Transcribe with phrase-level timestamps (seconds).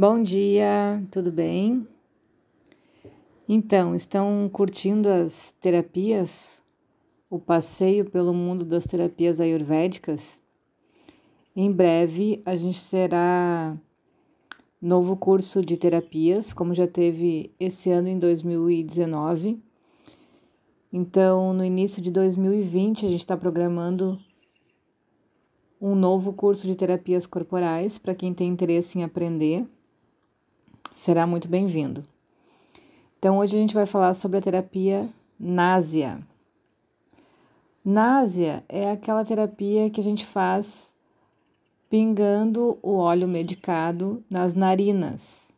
[0.00, 1.86] Bom dia, tudo bem?
[3.46, 6.62] Então, estão curtindo as terapias?
[7.28, 10.40] O passeio pelo mundo das terapias ayurvédicas?
[11.54, 13.76] Em breve a gente terá
[14.80, 19.62] novo curso de terapias, como já teve esse ano em 2019.
[20.90, 24.18] Então, no início de 2020, a gente está programando
[25.78, 29.68] um novo curso de terapias corporais para quem tem interesse em aprender
[31.00, 32.04] será muito bem-vindo.
[33.18, 36.20] Então, hoje a gente vai falar sobre a terapia náusea.
[37.82, 40.94] Náusea é aquela terapia que a gente faz
[41.88, 45.54] pingando o óleo medicado nas narinas.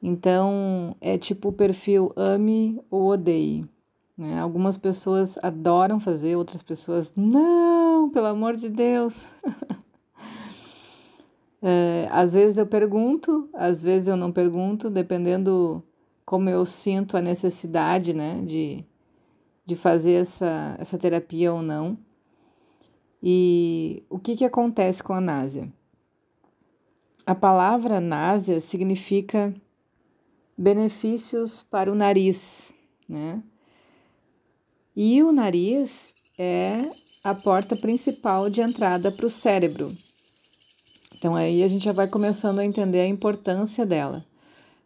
[0.00, 3.66] Então, é tipo o perfil ame ou odeie.
[4.16, 4.38] Né?
[4.38, 9.26] Algumas pessoas adoram fazer, outras pessoas, não, pelo amor de Deus.
[11.62, 15.82] É, às vezes eu pergunto, às vezes eu não pergunto, dependendo
[16.24, 18.84] como eu sinto a necessidade, né, de,
[19.66, 21.98] de fazer essa, essa terapia ou não.
[23.22, 25.70] E o que, que acontece com a náusea?
[27.26, 29.54] A palavra náusea significa
[30.56, 32.74] benefícios para o nariz,
[33.08, 33.42] né?
[34.96, 36.90] E o nariz é
[37.22, 39.96] a porta principal de entrada para o cérebro.
[41.20, 44.24] Então aí a gente já vai começando a entender a importância dela.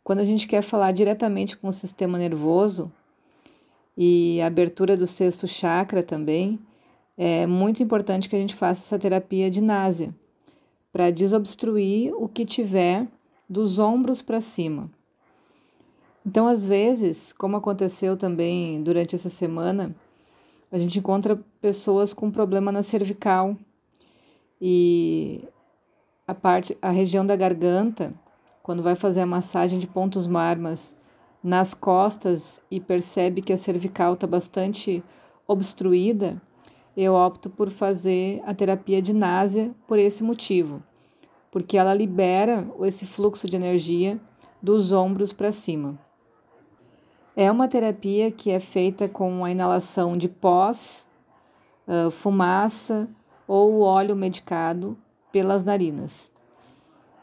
[0.03, 2.91] Quando a gente quer falar diretamente com o sistema nervoso
[3.97, 6.59] e a abertura do sexto chakra também,
[7.17, 10.13] é muito importante que a gente faça essa terapia de náusea
[10.93, 13.07] para desobstruir o que tiver
[13.49, 14.91] dos ombros para cima.
[16.27, 19.95] Então, às vezes, como aconteceu também durante essa semana,
[20.73, 23.57] a gente encontra pessoas com problema na cervical
[24.61, 25.45] e
[26.27, 28.15] a parte, a região da garganta,
[28.63, 30.97] quando vai fazer a massagem de pontos marmas
[31.43, 35.05] nas costas e percebe que a cervical está bastante
[35.47, 36.41] obstruída,
[36.97, 40.83] eu opto por fazer a terapia de náusea por esse motivo,
[41.51, 44.19] porque ela libera esse fluxo de energia
[44.63, 45.99] dos ombros para cima.
[47.37, 51.07] É uma terapia que é feita com a inalação de pós,
[52.13, 53.11] fumaça
[53.47, 54.97] ou óleo medicado
[55.35, 56.31] pelas narinas.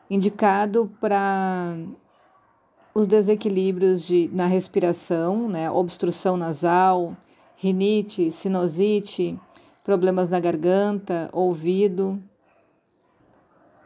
[0.09, 1.77] Indicado para
[2.93, 7.15] os desequilíbrios de, na respiração, né, obstrução nasal,
[7.55, 9.39] rinite, sinusite,
[9.81, 12.21] problemas na garganta, ouvido,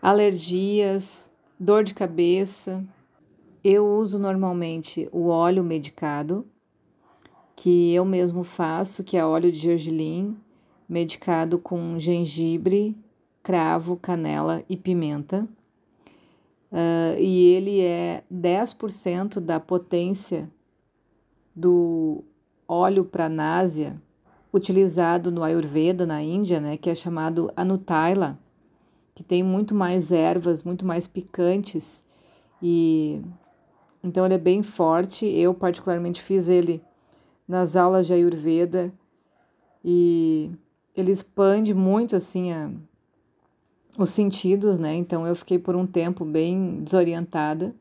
[0.02, 2.84] alergias, dor de cabeça.
[3.64, 6.48] Eu uso normalmente o óleo medicado,
[7.56, 10.36] que eu mesmo faço, que é óleo de gergelim,
[10.90, 12.98] medicado com gengibre,
[13.46, 15.48] cravo, canela e pimenta.
[16.72, 20.50] Uh, e ele é 10% da potência
[21.56, 22.24] do
[22.68, 24.02] óleo pranásia
[24.52, 28.40] utilizado no Ayurveda na Índia, né, que é chamado Anutaila,
[29.14, 32.04] que tem muito mais ervas, muito mais picantes
[32.60, 33.22] e
[34.04, 35.26] então ele é bem forte.
[35.28, 36.82] Eu particularmente fiz ele
[37.48, 38.92] nas aulas de Ayurveda
[39.84, 40.52] e
[40.96, 42.72] ele expande muito assim a,
[43.98, 44.94] os sentidos, né?
[44.96, 47.74] Então eu fiquei por um tempo bem desorientada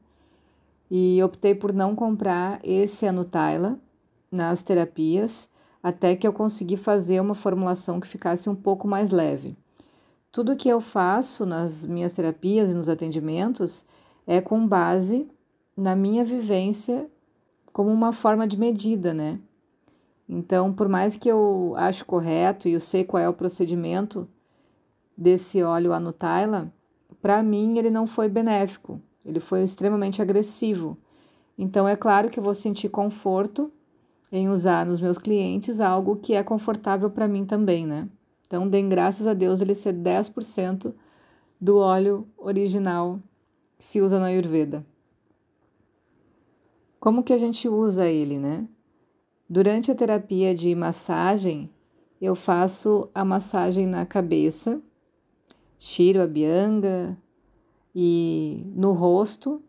[0.91, 3.79] e optei por não comprar esse Anutaila
[4.31, 5.49] nas terapias
[5.83, 9.57] até que eu consegui fazer uma formulação que ficasse um pouco mais leve.
[10.33, 13.85] Tudo que eu faço nas minhas terapias e nos atendimentos
[14.27, 15.29] é com base
[15.77, 17.07] na minha vivência
[17.73, 19.39] como uma forma de medida, né?
[20.29, 24.27] Então, por mais que eu acho correto e eu sei qual é o procedimento
[25.17, 26.73] desse óleo Anutaila,
[27.21, 30.97] para mim ele não foi benéfico, ele foi extremamente agressivo.
[31.57, 33.73] Então é claro que eu vou sentir conforto
[34.31, 38.09] em usar nos meus clientes algo que é confortável para mim também, né?
[38.47, 40.95] Então, deem graças a Deus ele ser 10%
[41.61, 43.21] do óleo original
[43.79, 44.85] que se usa na Ayurveda.
[47.01, 48.67] Como que a gente usa ele, né?
[49.49, 51.71] Durante a terapia de massagem,
[52.21, 54.81] eu faço a massagem na cabeça
[55.79, 57.17] Tiro a bianga
[57.95, 59.63] e no rosto,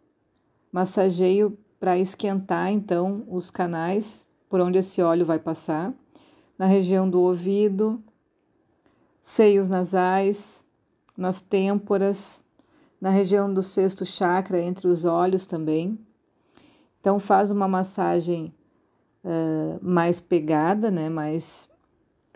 [0.71, 5.93] massageio para esquentar então os canais por onde esse óleo vai passar,
[6.57, 8.01] na região do ouvido,
[9.19, 10.63] seios nasais,
[11.17, 12.43] nas têmporas,
[12.99, 15.99] na região do sexto chakra, entre os olhos também.
[16.99, 18.53] Então faz uma massagem
[19.23, 21.69] uh, mais pegada, né, mais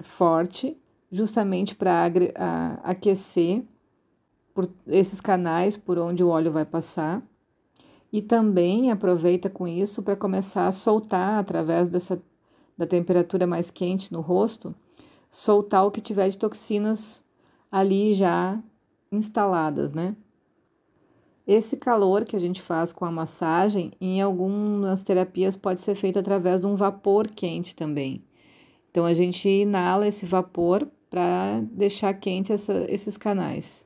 [0.02, 0.79] forte,
[1.12, 2.12] justamente para
[2.84, 3.64] aquecer
[4.54, 7.24] por esses canais por onde o óleo vai passar.
[8.12, 12.22] e também aproveita com isso para começar a soltar através dessa
[12.78, 14.74] da temperatura mais quente no rosto,
[15.30, 17.22] soltar o que tiver de toxinas
[17.70, 18.58] ali já
[19.12, 20.16] instaladas, né?
[21.46, 26.18] Esse calor que a gente faz com a massagem, em algumas terapias pode ser feito
[26.20, 28.24] através de um vapor quente também.
[28.90, 33.86] Então a gente inala esse vapor para deixar quente essa, esses canais.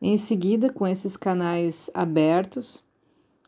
[0.00, 2.84] Em seguida, com esses canais abertos,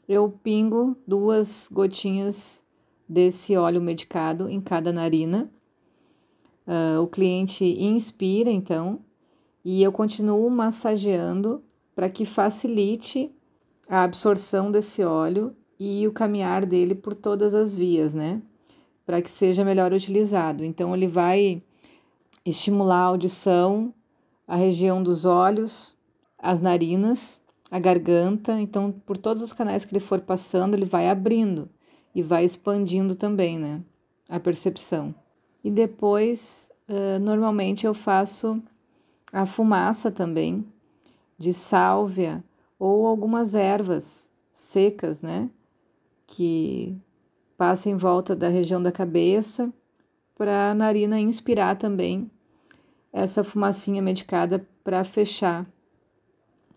[0.08, 2.62] eu pingo duas gotinhas
[3.08, 5.50] desse óleo medicado em cada narina.
[6.66, 9.00] Uh, o cliente inspira, então,
[9.64, 11.62] e eu continuo massageando
[11.94, 13.30] para que facilite
[13.88, 18.40] a absorção desse óleo e o caminhar dele por todas as vias, né?
[19.04, 20.64] Para que seja melhor utilizado.
[20.64, 21.62] Então, ele vai
[22.44, 23.92] estimular a audição,
[24.46, 25.94] a região dos olhos,
[26.38, 27.40] as narinas,
[27.70, 28.60] a garganta.
[28.60, 31.68] Então, por todos os canais que ele for passando, ele vai abrindo
[32.14, 33.82] e vai expandindo também, né?
[34.28, 35.14] A percepção.
[35.62, 38.62] E depois, uh, normalmente eu faço
[39.32, 40.66] a fumaça também
[41.38, 42.42] de sálvia
[42.78, 45.50] ou algumas ervas secas, né?
[46.26, 46.96] Que
[47.56, 49.72] passa em volta da região da cabeça
[50.40, 52.30] para a narina inspirar também
[53.12, 55.66] essa fumacinha medicada para fechar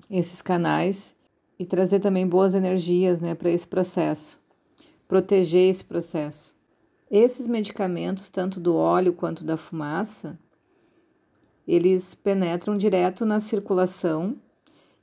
[0.09, 1.15] esses canais
[1.57, 4.41] e trazer também boas energias, né, para esse processo,
[5.07, 6.53] proteger esse processo.
[7.09, 10.37] Esses medicamentos, tanto do óleo quanto da fumaça,
[11.65, 14.35] eles penetram direto na circulação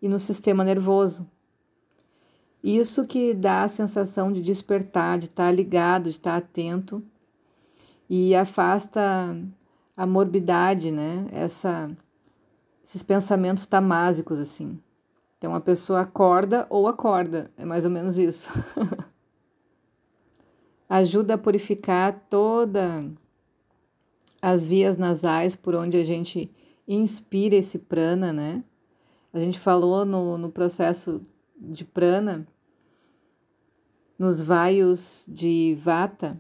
[0.02, 1.26] e no sistema nervoso.
[2.62, 7.02] Isso que dá a sensação de despertar, de estar ligado, de estar atento
[8.10, 9.00] e afasta
[9.96, 11.28] a morbidade, né?
[11.30, 11.88] Essa,
[12.82, 14.80] esses pensamentos tamásicos assim.
[15.38, 18.50] Então a pessoa acorda ou acorda, é mais ou menos isso.
[20.88, 23.08] Ajuda a purificar toda
[24.42, 26.50] as vias nasais por onde a gente
[26.88, 28.64] inspira esse prana, né?
[29.32, 31.22] A gente falou no, no processo
[31.56, 32.44] de prana,
[34.18, 36.36] nos vaios de vata,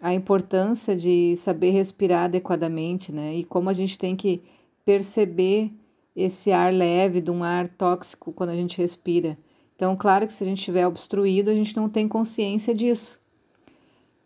[0.00, 3.36] a importância de saber respirar adequadamente, né?
[3.36, 4.42] E como a gente tem que
[4.84, 5.70] perceber
[6.16, 9.38] esse ar leve de um ar tóxico quando a gente respira.
[9.76, 13.20] Então, claro que se a gente estiver obstruído, a gente não tem consciência disso.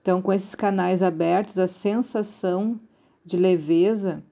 [0.01, 2.79] Então, com esses canais abertos, a sensação
[3.25, 4.23] de leveza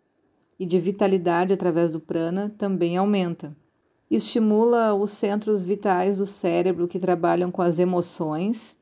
[0.59, 3.57] e de vitalidade através do prana também aumenta.
[4.11, 8.77] Estimula os centros vitais do cérebro que trabalham com as emoções,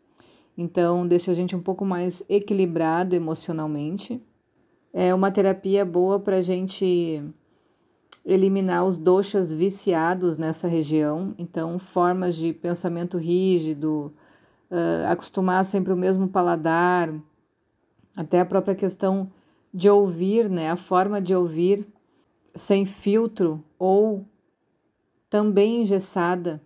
[0.61, 4.23] então deixa a gente um pouco mais equilibrado emocionalmente.
[4.93, 7.25] É uma terapia boa para a gente
[8.27, 14.12] eliminar os doxas viciados nessa região, então formas de pensamento rígido,
[14.71, 17.11] uh, acostumar sempre o mesmo paladar,
[18.15, 19.33] até a própria questão
[19.73, 20.71] de ouvir, né?
[20.71, 21.89] A forma de ouvir
[22.55, 24.27] sem filtro ou
[25.31, 26.61] também engessada,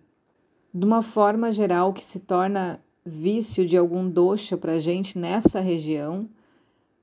[0.73, 5.59] de uma forma geral que se torna vício de algum doxa para a gente nessa
[5.59, 6.27] região,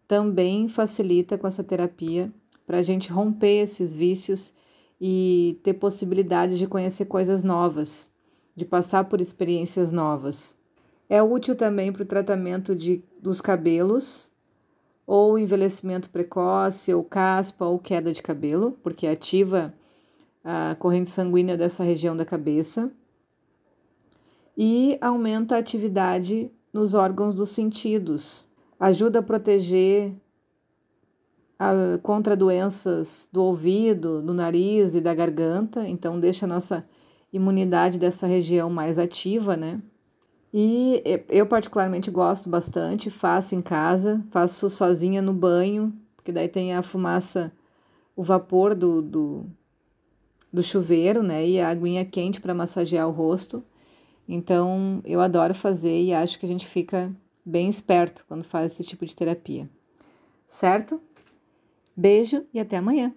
[0.09, 2.30] também facilita com essa terapia
[2.66, 4.52] para a gente romper esses vícios
[5.00, 8.11] e ter possibilidades de conhecer coisas novas,
[8.54, 10.54] de passar por experiências novas.
[11.09, 14.30] É útil também para o tratamento de, dos cabelos,
[15.06, 19.75] ou envelhecimento precoce, ou caspa, ou queda de cabelo, porque ativa
[20.44, 22.90] a corrente sanguínea dessa região da cabeça
[24.56, 28.47] e aumenta a atividade nos órgãos dos sentidos,
[28.78, 30.14] ajuda a proteger
[31.59, 36.85] a, contra doenças do ouvido, do nariz e da garganta, então deixa a nossa
[37.32, 39.80] imunidade dessa região mais ativa, né?
[40.52, 46.75] E eu particularmente gosto bastante, faço em casa, faço sozinha no banho, porque daí tem
[46.75, 47.50] a fumaça,
[48.14, 49.47] o vapor do, do,
[50.52, 51.47] do chuveiro, né?
[51.47, 53.64] E a aguinha quente para massagear o rosto.
[54.29, 57.12] Então eu adoro fazer e acho que a gente fica
[57.45, 59.69] bem esperto quando faz esse tipo de terapia.
[60.47, 61.00] Certo?
[61.97, 63.14] Beijo e até amanhã!